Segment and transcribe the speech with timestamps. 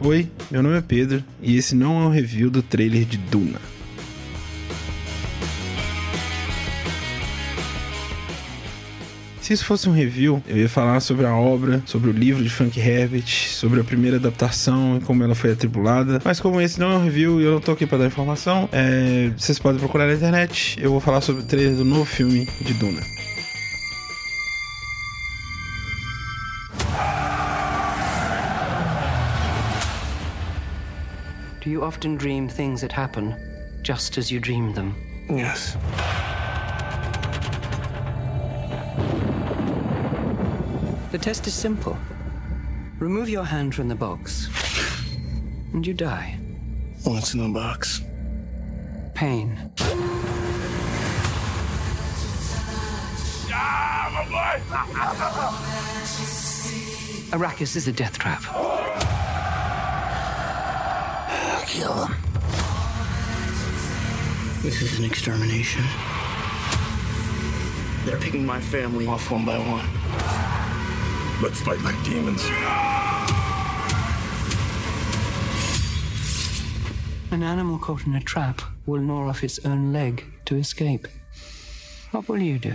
[0.00, 0.26] foi?
[0.50, 3.60] Meu nome é Pedro e esse não é um review do trailer de Duna.
[9.42, 12.48] Se isso fosse um review, eu ia falar sobre a obra, sobre o livro de
[12.48, 16.18] Frank Herbert, sobre a primeira adaptação e como ela foi atribulada.
[16.24, 18.70] Mas como esse não é um review e eu não tô aqui para dar informação,
[18.72, 19.30] é...
[19.36, 20.78] vocês podem procurar na internet.
[20.80, 23.19] Eu vou falar sobre o trailer do novo filme de Duna.
[31.60, 33.36] Do you often dream things that happen
[33.82, 34.96] just as you dream them?
[35.28, 35.76] Yes.
[41.12, 41.98] The test is simple.
[42.98, 44.48] Remove your hand from the box,
[45.74, 46.38] and you die.
[47.04, 48.00] What's in the box?
[49.14, 49.70] Pain.
[53.52, 54.06] Ah,
[57.36, 58.42] Arrakis is a death trap.
[61.70, 62.16] Kill them.
[64.60, 65.84] This is an extermination.
[68.04, 69.86] They're picking my family off one by one.
[71.40, 72.44] Let's fight like demons.
[77.30, 81.06] An animal caught in a trap will gnaw off its own leg to escape.
[82.10, 82.72] What will you do?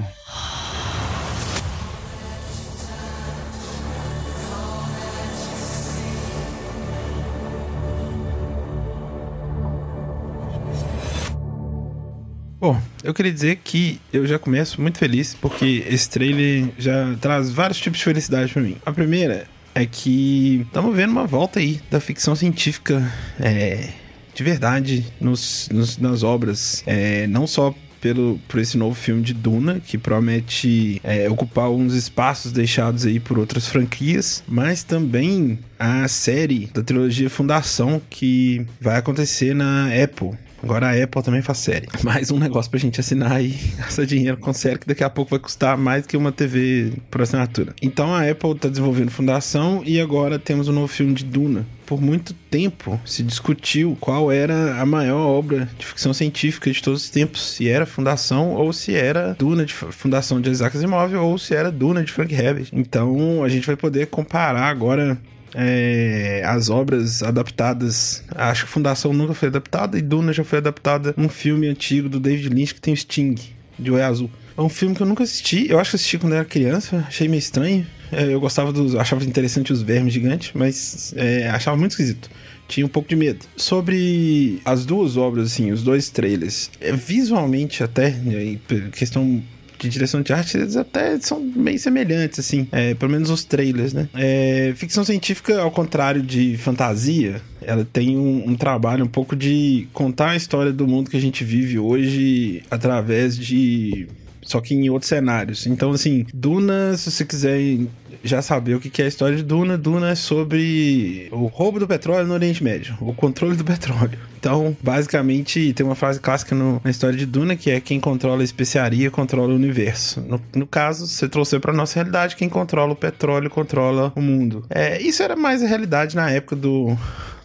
[12.65, 17.51] Bom, eu queria dizer que eu já começo muito feliz porque esse trailer já traz
[17.51, 18.75] vários tipos de felicidade para mim.
[18.83, 23.07] A primeira é que estamos vendo uma volta aí da ficção científica
[23.39, 23.89] é,
[24.33, 27.71] de verdade nos, nos nas obras, é, não só
[28.01, 33.19] pelo, por esse novo filme de Duna, que promete é, ocupar alguns espaços deixados aí
[33.19, 40.31] por outras franquias, mas também a série da trilogia Fundação que vai acontecer na Apple.
[40.65, 41.87] Agora a Apple também faz série.
[42.03, 45.29] Mais um negócio pra gente assinar e gastar dinheiro com série que daqui a pouco
[45.29, 47.75] vai custar mais que uma TV por assinatura.
[47.83, 51.67] Então a Apple tá desenvolvendo Fundação e agora temos um novo filme de Duna.
[51.85, 57.03] Por muito tempo se discutiu qual era a maior obra de ficção científica de todos
[57.03, 61.37] os tempos, se era Fundação ou se era Duna de Fundação de Isaac Asimov ou
[61.37, 62.69] se era Duna de Frank Herbert.
[62.73, 65.15] Então a gente vai poder comparar agora
[65.53, 68.23] é, as obras adaptadas.
[68.33, 72.19] Acho que Fundação nunca foi adaptada e Duna já foi adaptada um filme antigo do
[72.19, 73.35] David Lynch que tem o Sting,
[73.77, 74.29] de Oi Azul.
[74.57, 75.67] É um filme que eu nunca assisti.
[75.69, 77.85] Eu acho que assisti quando era criança, achei meio estranho.
[78.11, 78.95] É, eu gostava dos.
[78.95, 82.29] achava interessante os vermes gigantes, mas é, achava muito esquisito.
[82.67, 83.45] Tinha um pouco de medo.
[83.55, 88.57] Sobre as duas obras, assim, os dois trailers, é, visualmente até, né,
[88.91, 89.43] questão
[89.77, 92.67] de direção de arte, eles até são meio semelhantes, assim.
[92.71, 94.07] É, pelo menos os trailers, né?
[94.15, 99.87] É, ficção científica, ao contrário de fantasia, ela tem um, um, trabalho um pouco de
[99.93, 104.07] contar a história do mundo que a gente vive hoje através de.
[104.45, 105.65] Só que em outros cenários.
[105.65, 107.79] Então, assim, Duna, se você quiser
[108.23, 111.87] já saber o que é a história de Duna, Duna é sobre o roubo do
[111.87, 114.17] petróleo no Oriente Médio, o controle do petróleo.
[114.39, 118.41] Então, basicamente, tem uma frase clássica no, na história de Duna que é quem controla
[118.41, 120.21] a especiaria controla o universo.
[120.21, 124.63] No, no caso, você trouxe para nossa realidade, quem controla o petróleo controla o mundo.
[124.69, 126.95] É, isso era mais a realidade na época do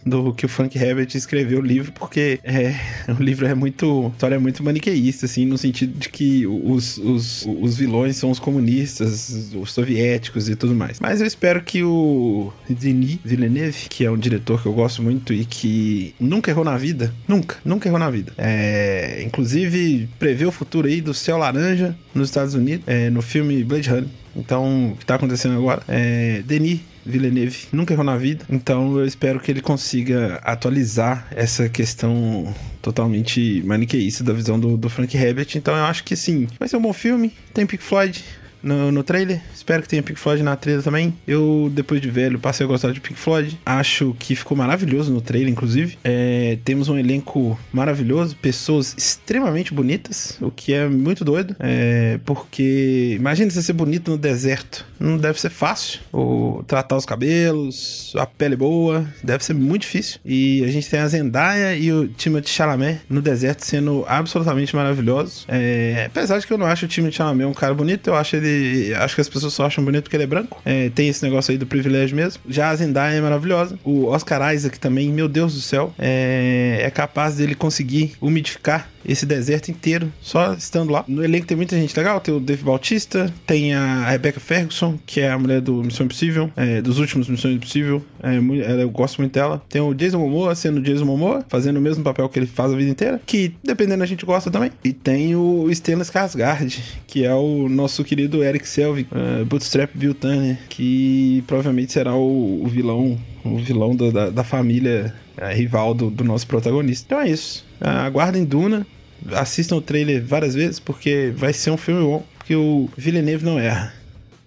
[0.05, 2.75] do que o Frank Herbert escreveu o livro, porque é,
[3.07, 4.07] o livro é muito.
[4.07, 8.31] A história é muito maniqueísta, assim, no sentido de que os, os, os vilões são
[8.31, 10.99] os comunistas, os soviéticos e tudo mais.
[10.99, 15.33] Mas eu espero que o Denis Villeneuve, que é um diretor que eu gosto muito
[15.33, 18.33] e que nunca errou na vida, nunca, nunca errou na vida.
[18.37, 23.63] É, inclusive, prevê o futuro aí do céu laranja nos Estados Unidos, é, no filme
[23.63, 24.09] Blade Runner.
[24.35, 25.83] Então, o que tá acontecendo agora?
[25.87, 31.67] É, Denis Villeneuve nunca errou na vida, então eu espero que ele consiga atualizar essa
[31.69, 35.49] questão totalmente maniqueísta da visão do, do Frank Herbert.
[35.55, 37.33] Então eu acho que sim, vai ser um bom filme.
[37.53, 38.23] Tem Pink Floyd,
[38.61, 39.41] no, no trailer.
[39.53, 41.13] Espero que tenha Pink Floyd na trilha também.
[41.27, 43.59] Eu, depois de velho, passei a gostar de Pink Floyd.
[43.65, 45.97] Acho que ficou maravilhoso no trailer, inclusive.
[46.03, 51.55] É, temos um elenco maravilhoso, pessoas extremamente bonitas, o que é muito doido.
[51.59, 54.85] É, porque imagina você ser bonito no deserto.
[54.99, 55.99] Não deve ser fácil.
[56.11, 59.05] Ou tratar os cabelos, a pele boa.
[59.23, 60.19] Deve ser muito difícil.
[60.23, 65.45] E a gente tem a Zendaya e o Timothée Chalamet no deserto sendo absolutamente maravilhosos.
[65.47, 68.35] É, apesar de que eu não acho o Timothée Chalamet um cara bonito, eu acho
[68.35, 70.61] ele e acho que as pessoas só acham bonito porque ele é branco.
[70.65, 72.41] É, tem esse negócio aí do privilégio mesmo.
[72.47, 73.77] Já a Zendaya é maravilhosa.
[73.83, 79.25] O Oscar Isaac também, meu Deus do céu, é, é capaz dele conseguir umidificar esse
[79.25, 81.03] deserto inteiro só estando lá.
[81.07, 85.19] No elenco tem muita gente legal, tem o Dave Bautista, tem a Rebecca Ferguson, que
[85.19, 88.03] é a mulher do Missão Impossível, é, dos últimos Missão Impossível.
[88.21, 89.61] É, eu gosto muito dela.
[89.69, 92.75] Tem o Jason Momoa sendo Jason Momoa, fazendo o mesmo papel que ele faz a
[92.75, 94.71] vida inteira, que dependendo a gente gosta também.
[94.83, 100.13] E tem o Stellan Skarsgård, que é o nosso querido Eric Selvig, é, Bootstrap Bill
[100.13, 106.09] Turner, que provavelmente será o, o vilão, o vilão da, da, família é, rival do,
[106.09, 107.05] do nosso protagonista.
[107.05, 107.65] Então é isso.
[107.79, 108.85] Ah, Aguardem Duna,
[109.33, 113.59] assistam o trailer várias vezes, porque vai ser um filme bom, porque o Villeneuve não
[113.59, 113.93] erra.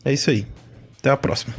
[0.05, 0.47] É isso aí.
[0.99, 1.55] Até a próxima.